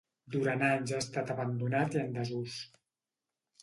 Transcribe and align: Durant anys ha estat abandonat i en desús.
Durant 0.35 0.63
anys 0.67 0.95
ha 0.95 1.03
estat 1.05 1.35
abandonat 1.35 2.01
i 2.01 2.03
en 2.07 2.13
desús. 2.19 2.61